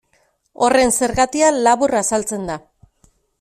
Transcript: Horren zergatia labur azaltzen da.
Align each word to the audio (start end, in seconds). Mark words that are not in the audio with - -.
Horren 0.67 0.93
zergatia 0.99 1.51
labur 1.67 1.93
azaltzen 2.01 2.49
da. 2.53 2.57